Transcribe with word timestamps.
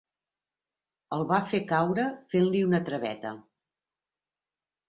El 1.17 1.25
va 1.33 1.37
fer 1.51 1.59
caure 1.73 2.05
fent-li 2.35 2.65
una 2.71 2.81
traveta. 2.89 3.35